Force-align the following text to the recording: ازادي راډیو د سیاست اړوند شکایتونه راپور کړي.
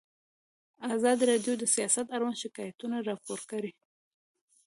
ازادي 0.95 1.23
راډیو 1.31 1.53
د 1.57 1.63
سیاست 1.75 2.07
اړوند 2.15 2.37
شکایتونه 2.43 2.97
راپور 3.09 3.39
کړي. 3.51 3.71